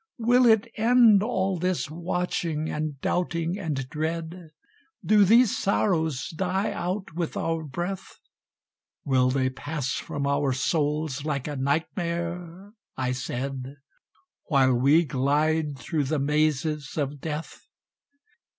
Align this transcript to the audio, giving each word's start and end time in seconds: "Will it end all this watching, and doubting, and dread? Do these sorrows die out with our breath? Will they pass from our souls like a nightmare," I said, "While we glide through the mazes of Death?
"Will 0.17 0.47
it 0.47 0.67
end 0.77 1.21
all 1.21 1.59
this 1.59 1.91
watching, 1.91 2.71
and 2.71 2.99
doubting, 3.01 3.59
and 3.59 3.87
dread? 3.87 4.49
Do 5.05 5.23
these 5.23 5.55
sorrows 5.55 6.29
die 6.35 6.71
out 6.71 7.13
with 7.13 7.37
our 7.37 7.63
breath? 7.63 8.19
Will 9.05 9.29
they 9.29 9.51
pass 9.51 9.91
from 9.93 10.25
our 10.25 10.53
souls 10.53 11.23
like 11.23 11.47
a 11.47 11.55
nightmare," 11.55 12.73
I 12.97 13.11
said, 13.11 13.75
"While 14.45 14.73
we 14.73 15.05
glide 15.05 15.77
through 15.77 16.05
the 16.05 16.17
mazes 16.17 16.97
of 16.97 17.19
Death? 17.21 17.67